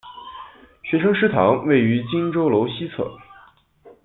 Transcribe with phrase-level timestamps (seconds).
[0.83, 3.07] 学生食堂位于荆州楼西侧。